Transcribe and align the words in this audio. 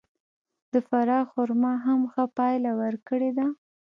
د 0.71 0.73
فراه 0.87 1.25
خرما 1.31 1.73
هم 1.85 1.99
ښه 2.11 2.23
پایله 2.37 2.71
ورکړې 2.81 3.31
ده. 3.37 3.47